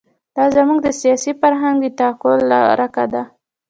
[0.35, 3.23] دا زموږ د سیاسي فرهنګ د تعقل ورکه ده.